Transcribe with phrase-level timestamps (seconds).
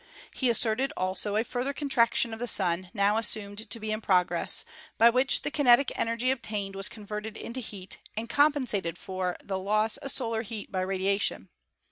[0.33, 4.65] He asserted also a further contraction of the Sun, now assumed to be in progress,
[4.97, 9.97] by which the kinetic energy obtained was converted into heat, and compensated for the loss
[9.97, 11.49] of solar heat by radiation.